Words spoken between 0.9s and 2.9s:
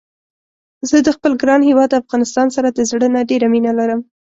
د خپل ګران هيواد افغانستان سره د